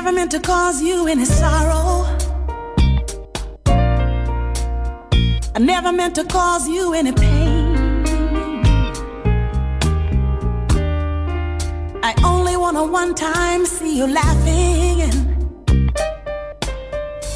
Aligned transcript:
never 0.00 0.12
meant 0.12 0.30
to 0.30 0.38
cause 0.38 0.80
you 0.80 1.08
any 1.08 1.24
sorrow. 1.24 2.06
I 5.56 5.58
never 5.58 5.90
meant 5.90 6.14
to 6.14 6.24
cause 6.24 6.68
you 6.68 6.94
any 6.94 7.10
pain. 7.10 8.04
I 12.10 12.14
only 12.24 12.56
wanna 12.56 12.84
one 12.84 13.12
time 13.16 13.66
see 13.66 13.96
you 13.98 14.06
laughing, 14.06 15.02
and 15.06 15.18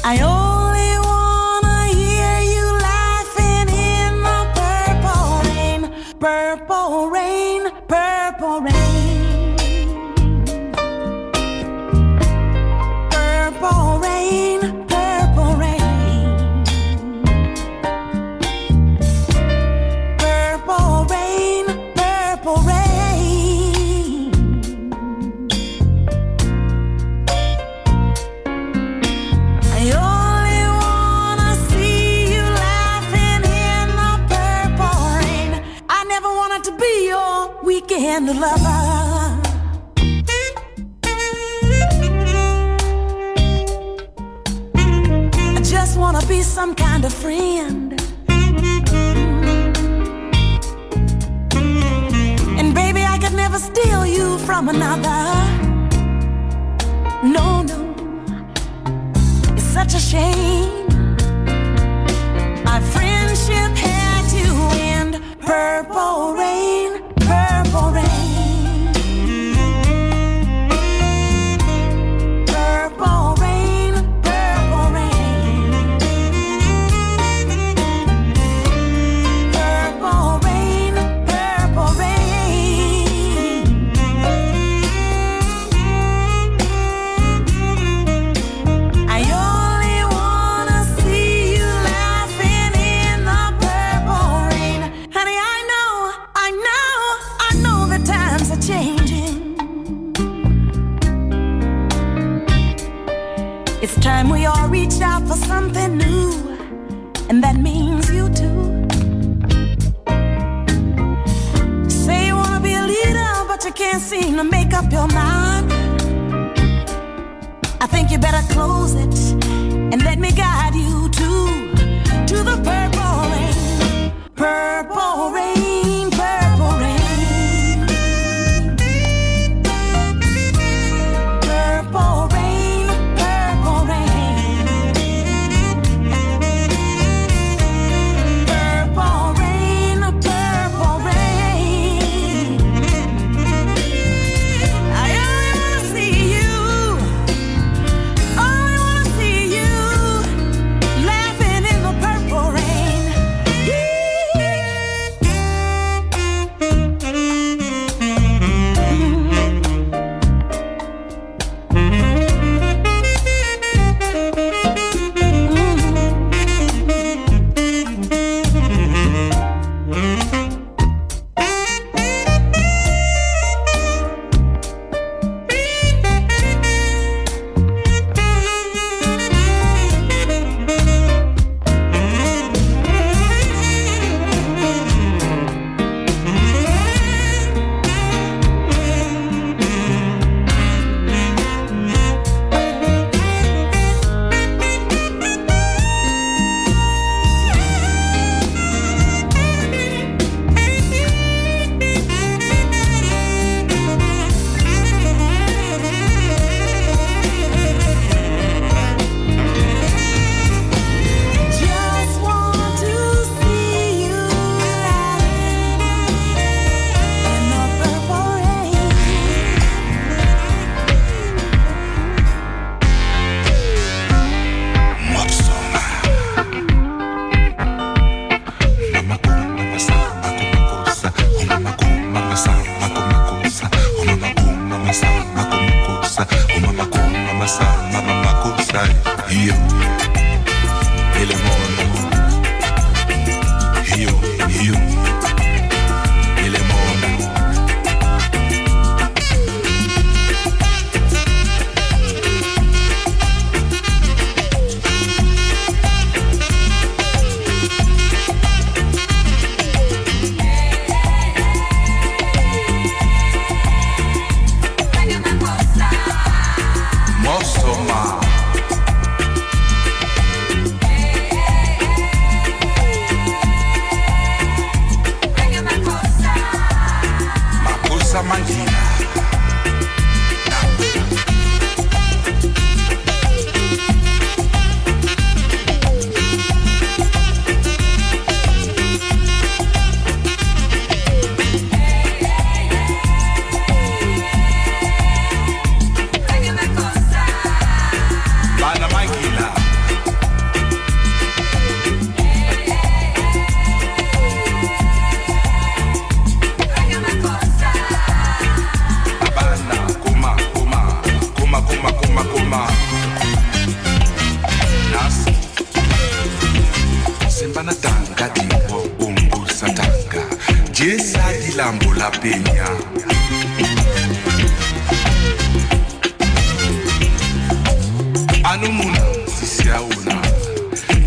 I. 0.05 0.21
Only 0.21 0.52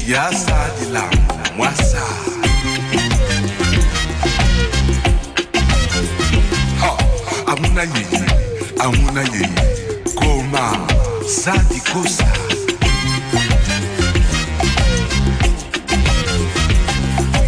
ya 0.07 0.31
sa 0.31 0.71
di 0.79 0.87
la 0.95 1.03
amuna 7.51 7.83
yenyi 7.83 8.23
amuna 8.79 9.23
yenyi 9.35 9.63
koma 10.15 10.87
sa 11.27 11.55
di 11.71 11.81
kosa. 11.91 12.31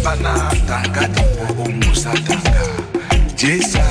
Bana 0.03 0.51
tanga. 0.67 1.07
Jesa 3.39 3.88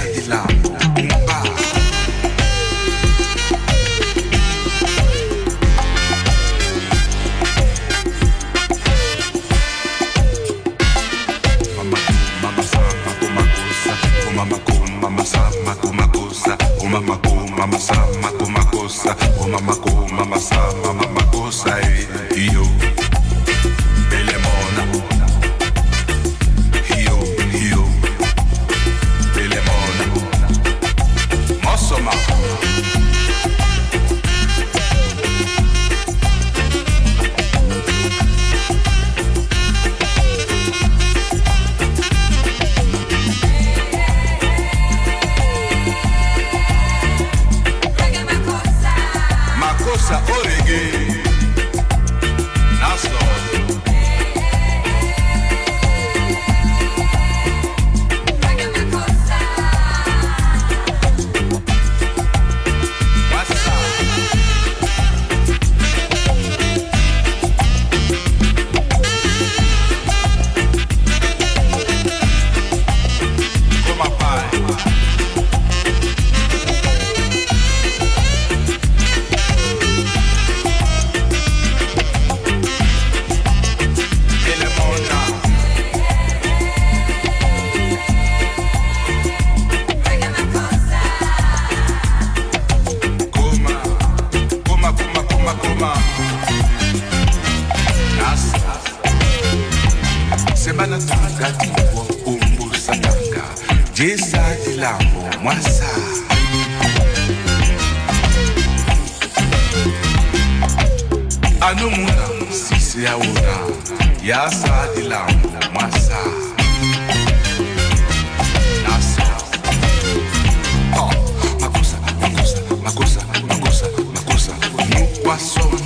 I 125.40 125.44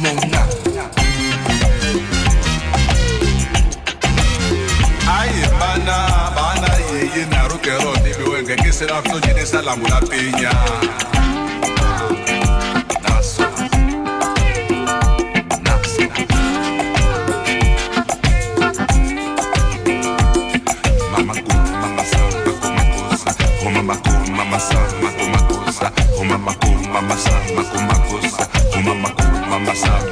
am 0.09 0.31
now. 0.31 0.49
Aye, 5.07 5.45
bana, 5.61 6.33
bana, 6.35 6.71
ye, 6.93 7.05
ye, 7.15 7.27
naru, 7.29 7.59
kero, 7.59 7.93
dibi, 8.03 8.25
wenge, 8.33 8.57
kisi, 8.57 8.87
rafso, 8.87 9.21
jine, 9.21 9.45
salamu, 9.45 9.87
la 9.89 10.01
piña. 10.01 11.22
Stop. 29.83 30.12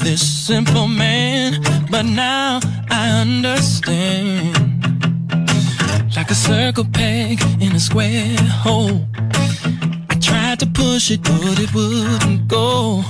This 0.00 0.46
simple 0.46 0.86
man, 0.86 1.62
but 1.90 2.04
now 2.04 2.60
I 2.90 3.10
understand. 3.20 4.54
Like 6.16 6.30
a 6.30 6.34
circle 6.34 6.84
peg 6.92 7.40
in 7.60 7.72
a 7.74 7.80
square 7.80 8.36
hole. 8.38 9.06
I 10.10 10.14
tried 10.20 10.60
to 10.60 10.66
push 10.66 11.10
it, 11.10 11.22
but 11.22 11.58
it 11.58 11.72
wouldn't 11.74 12.48
go. 12.48 13.02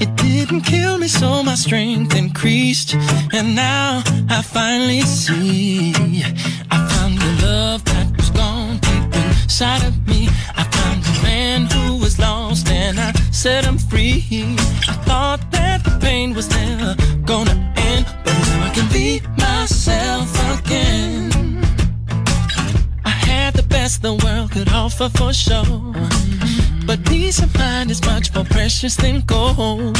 It 0.00 0.14
didn't 0.16 0.62
kill 0.62 0.98
me, 0.98 1.08
so 1.08 1.42
my 1.42 1.54
strength 1.54 2.16
increased. 2.16 2.94
And 3.32 3.54
now 3.54 4.02
I 4.28 4.42
finally 4.42 5.02
see. 5.02 5.92
I 6.70 6.78
found 6.88 7.18
the 7.18 7.46
love 7.46 7.84
that 7.84 8.16
was 8.16 8.30
gone 8.30 8.78
deep 8.78 9.14
inside 9.42 9.84
of 9.84 9.94
me. 10.08 10.28
I 10.56 10.64
found 10.64 11.02
the 11.02 11.22
man 11.22 11.66
who 11.66 11.96
was 11.98 12.18
lost, 12.18 12.68
and 12.68 12.98
I 12.98 13.12
set 13.30 13.64
him 13.64 13.78
free. 13.78 14.24
I 14.88 14.94
thought 15.06 15.53
pain 16.04 16.34
was 16.34 16.48
never 16.50 16.94
gonna 17.24 17.56
end, 17.76 18.04
but 18.24 18.34
now 18.46 18.66
I 18.68 18.70
can 18.76 18.88
be 18.92 19.08
myself 19.38 20.28
again. 20.54 21.30
I 23.04 23.14
had 23.30 23.54
the 23.54 23.66
best 23.76 24.02
the 24.02 24.14
world 24.24 24.52
could 24.52 24.70
offer 24.82 25.08
for 25.18 25.32
sure. 25.32 25.94
But 26.86 26.98
peace 27.06 27.38
of 27.42 27.50
mind 27.56 27.90
is 27.90 28.00
much 28.12 28.26
more 28.34 28.44
precious 28.44 28.94
than 28.96 29.22
gold. 29.22 29.96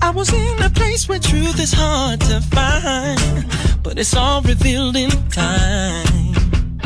I 0.00 0.10
was 0.18 0.32
in 0.32 0.62
a 0.62 0.70
place 0.70 1.08
where 1.08 1.18
truth 1.18 1.58
is 1.66 1.72
hard 1.72 2.20
to 2.28 2.40
find, 2.56 3.44
but 3.82 3.98
it's 3.98 4.14
all 4.14 4.40
revealed 4.42 4.96
in 4.96 5.10
time. 5.30 6.34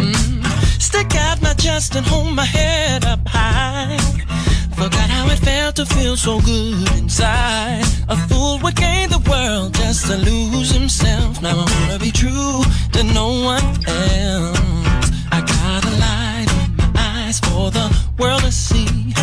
Mm. 0.01 0.81
Stick 0.89 1.15
out 1.27 1.43
my 1.43 1.55
chest 1.55 1.95
and 1.97 2.07
hold 2.07 2.35
my 2.35 2.49
head 2.59 3.05
up 3.05 3.21
high. 3.29 4.36
Forgot 4.77 5.09
how 5.09 5.27
it 5.29 5.39
felt 5.39 5.77
to 5.77 5.87
feel 5.87 6.17
so 6.17 6.39
good 6.41 6.93
inside. 6.99 7.83
A 8.11 8.17
fool 8.29 8.59
would 8.63 8.77
gain 8.77 9.09
the 9.09 9.23
world 9.31 9.73
just 9.73 10.07
to 10.07 10.17
lose 10.19 10.71
himself. 10.71 11.41
Now 11.41 11.65
I 11.65 11.67
wanna 11.81 11.99
be 11.99 12.11
true 12.11 12.63
to 12.93 13.03
no 13.03 13.29
one 13.53 13.65
else. 13.87 14.61
I 15.33 15.41
got 15.41 15.81
a 15.91 15.93
light 16.05 16.49
in 16.61 16.77
my 16.77 16.89
eyes 16.95 17.41
for 17.41 17.71
the 17.71 17.89
world 18.19 18.43
to 18.43 18.53
see. 18.53 19.15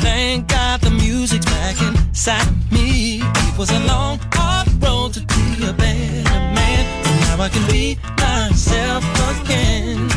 Thank 0.00 0.48
God 0.48 0.80
the 0.80 0.90
music's 0.90 1.44
back 1.44 1.76
inside 1.82 2.48
me. 2.72 3.20
It 3.22 3.58
was 3.58 3.70
a 3.70 3.80
long, 3.80 4.18
hard 4.32 4.68
road 4.82 5.12
to 5.14 5.20
be 5.20 5.66
a 5.66 5.74
better 5.74 6.40
man. 6.56 6.84
But 7.02 7.16
now 7.26 7.44
I 7.44 7.48
can 7.50 7.66
be 7.70 7.98
myself 8.18 9.04
again. 9.30 10.08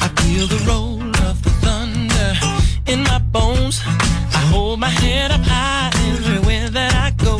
I 0.00 0.08
feel 0.20 0.46
the 0.46 0.64
roll 0.66 0.97
hold 4.78 4.92
my 4.92 5.00
head 5.00 5.30
up 5.30 5.40
high 5.42 5.90
everywhere 6.12 6.68
that 6.70 6.94
I 6.94 7.10
go. 7.24 7.38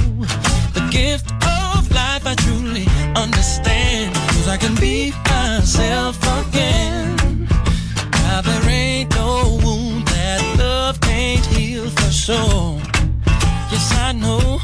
The 0.75 0.89
gift 0.91 1.31
of 1.33 1.91
life 1.93 2.27
I 2.27 2.35
truly 2.45 2.87
understand. 3.15 4.15
Cause 4.15 4.49
I 4.49 4.57
can 4.57 4.75
be 4.77 5.13
myself 5.27 6.17
again. 6.41 7.49
Now 8.13 8.41
there 8.43 8.69
ain't 8.69 9.11
no 9.15 9.61
wound 9.63 10.07
that 10.09 10.41
love 10.59 11.01
can't 11.01 11.45
heal 11.47 11.89
for 11.91 12.11
sure. 12.11 12.81
Yes, 13.71 13.87
I 14.07 14.13
know. 14.13 14.61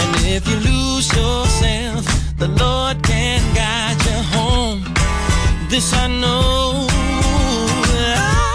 And 0.00 0.10
if 0.36 0.46
you 0.48 0.56
lose 0.70 1.08
yourself, 1.16 2.04
the 2.38 2.48
Lord 2.48 3.02
can 3.02 3.40
guide 3.54 3.98
you 4.08 4.20
home. 4.36 4.80
This 5.70 5.92
I 5.94 6.06
know. 6.08 6.86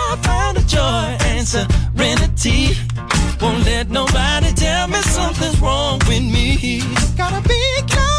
I 0.10 0.18
found 0.22 0.58
a 0.58 0.64
joy 0.66 1.18
and 1.30 1.48
serenity. 1.48 2.87
Won't 3.48 3.64
let 3.64 3.90
nobody 3.90 4.52
tell 4.52 4.90
me 4.90 5.02
something's 5.04 5.58
wrong 5.62 6.00
with 6.10 6.22
me. 6.22 6.82
Gotta 7.16 7.42
be 7.48 7.62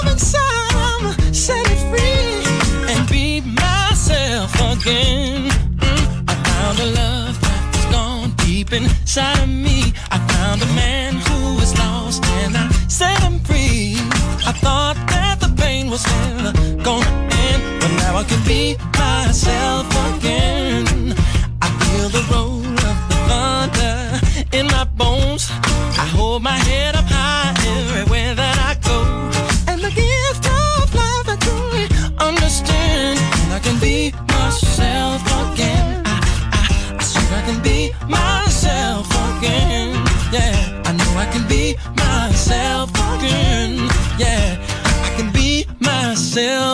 inside, 0.06 0.72
I'ma 0.72 1.10
set 1.32 1.66
it 1.70 1.80
free 1.90 2.90
and 2.90 3.06
be 3.10 3.42
myself 3.42 4.54
again. 4.72 5.50
Mm, 5.84 6.24
I 6.32 6.34
found 6.48 6.78
a 6.80 6.86
love 7.00 7.38
that's 7.42 7.84
gone 7.92 8.30
deep 8.38 8.72
inside 8.72 9.38
of 9.42 9.50
me. 9.50 9.92
I 10.10 10.18
found 10.32 10.62
a 10.62 10.70
man 10.74 11.12
who 11.26 11.56
was 11.56 11.78
lost 11.78 12.24
and 12.40 12.56
I 12.56 12.66
set 12.88 13.18
him 13.20 13.38
free. 13.40 13.96
I 14.50 14.52
thought 14.64 14.96
that 15.12 15.40
the 15.40 15.50
pain 15.62 15.90
was 15.90 16.06
never 16.06 16.52
gonna 16.82 17.28
end, 17.50 17.62
but 17.80 17.90
now 18.02 18.16
I 18.16 18.24
can 18.24 18.42
be 18.46 18.78
myself 18.96 19.86
again. 20.08 20.27
Myself 46.38 46.67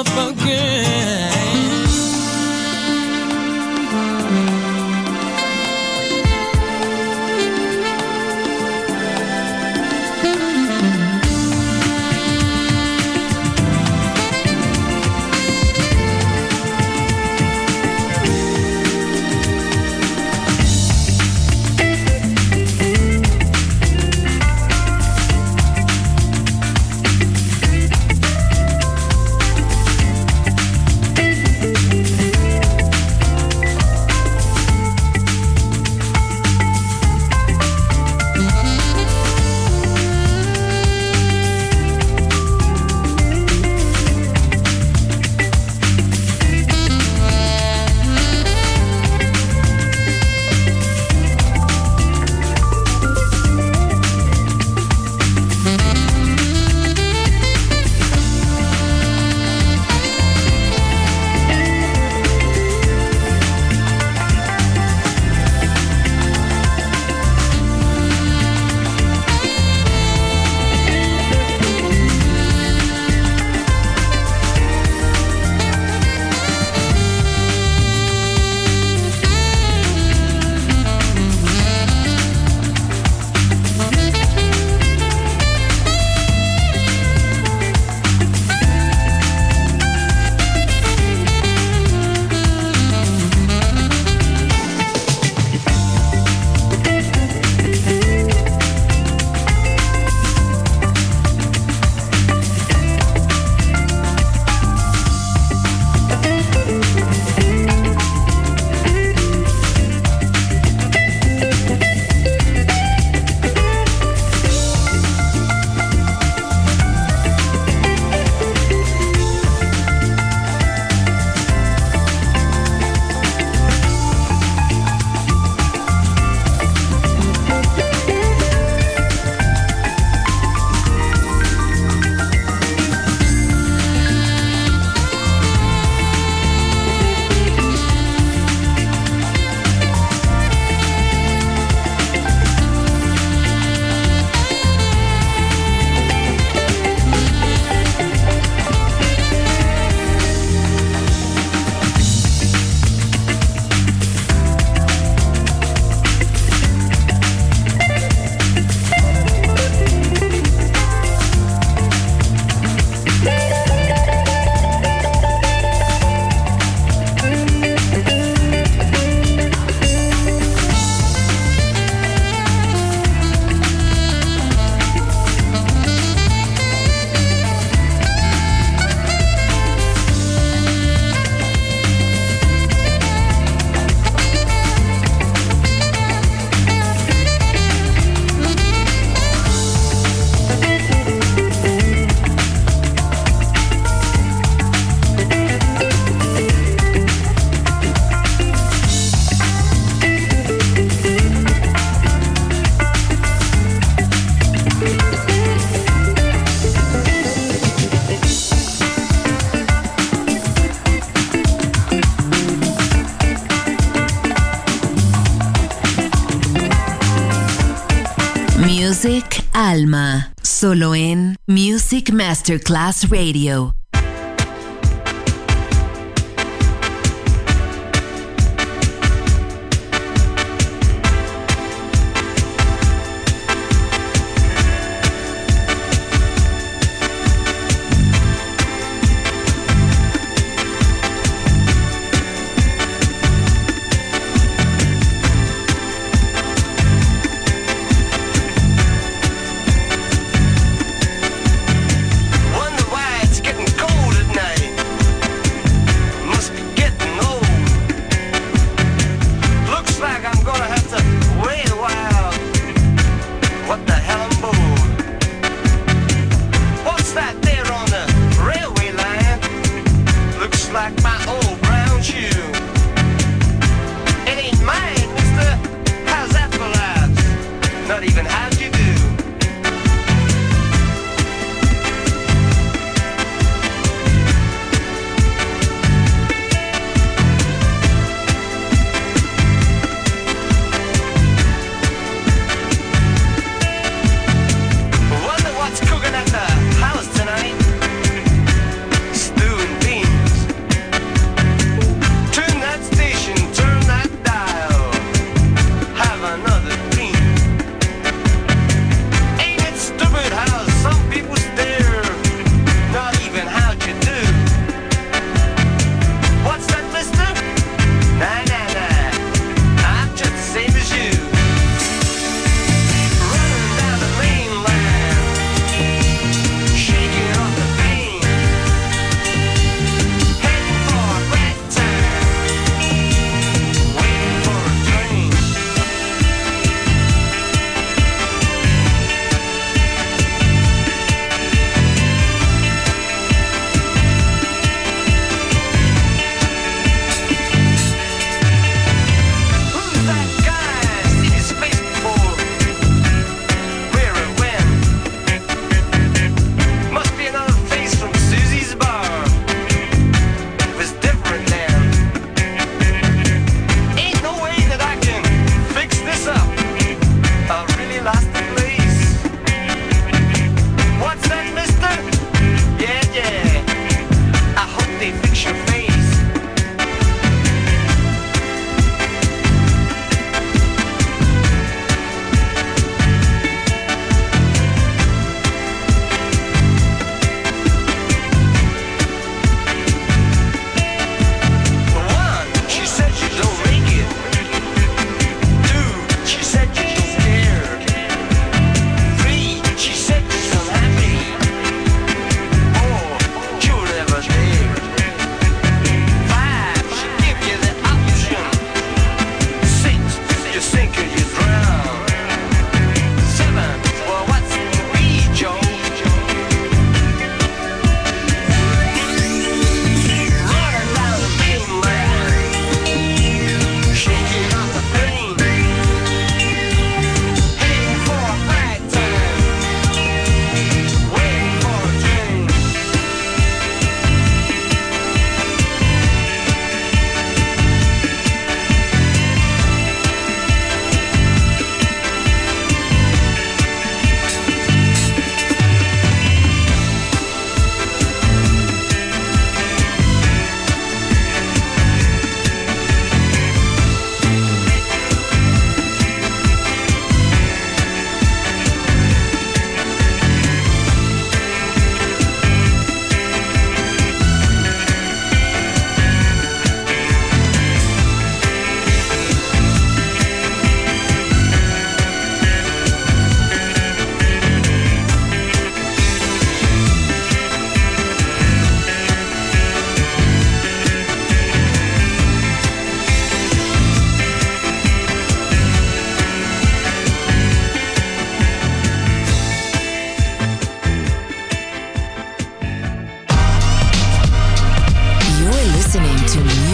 Solo 220.65 220.95
en 220.95 221.37
Music 221.47 222.11
Masterclass 222.11 223.11
Radio. 223.11 223.75